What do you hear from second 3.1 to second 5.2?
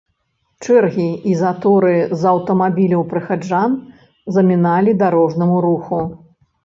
прыхаджан заміналі